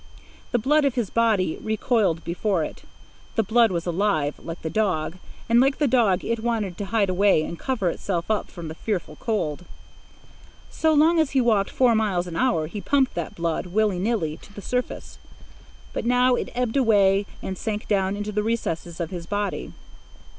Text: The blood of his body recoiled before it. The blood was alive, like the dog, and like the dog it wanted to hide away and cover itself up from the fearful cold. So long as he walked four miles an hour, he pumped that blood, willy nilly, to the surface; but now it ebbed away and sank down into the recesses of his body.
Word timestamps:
The 0.51 0.57
blood 0.57 0.83
of 0.83 0.95
his 0.95 1.11
body 1.11 1.59
recoiled 1.61 2.23
before 2.23 2.63
it. 2.63 2.81
The 3.35 3.43
blood 3.43 3.71
was 3.71 3.85
alive, 3.85 4.33
like 4.39 4.63
the 4.63 4.69
dog, 4.71 5.17
and 5.47 5.59
like 5.59 5.77
the 5.77 5.87
dog 5.87 6.25
it 6.25 6.39
wanted 6.39 6.75
to 6.79 6.85
hide 6.85 7.11
away 7.11 7.43
and 7.43 7.59
cover 7.59 7.87
itself 7.91 8.31
up 8.31 8.49
from 8.49 8.67
the 8.67 8.73
fearful 8.73 9.15
cold. 9.17 9.63
So 10.71 10.91
long 10.95 11.19
as 11.19 11.33
he 11.37 11.39
walked 11.41 11.69
four 11.69 11.93
miles 11.93 12.25
an 12.25 12.35
hour, 12.35 12.65
he 12.65 12.81
pumped 12.81 13.13
that 13.13 13.35
blood, 13.35 13.67
willy 13.67 13.99
nilly, 13.99 14.37
to 14.37 14.51
the 14.51 14.59
surface; 14.63 15.19
but 15.93 16.03
now 16.03 16.33
it 16.33 16.49
ebbed 16.55 16.77
away 16.77 17.27
and 17.43 17.55
sank 17.55 17.87
down 17.87 18.17
into 18.17 18.31
the 18.31 18.41
recesses 18.41 18.99
of 18.99 19.11
his 19.11 19.27
body. 19.27 19.71